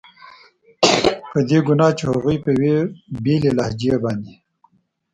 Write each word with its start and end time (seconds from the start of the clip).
په 1.31 1.39
دې 1.49 1.59
ګناه 1.67 1.93
چې 1.97 2.03
هغوی 2.11 2.37
په 2.43 2.49
یوې 2.59 2.75
بېلې 3.23 3.51
لهجې 3.57 3.95
باندې. 4.03 4.33